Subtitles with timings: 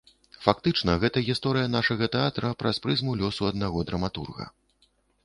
[0.45, 4.45] Фактычна гэта гісторыя нашага тэатра праз прызму лёсу аднаго драматурга.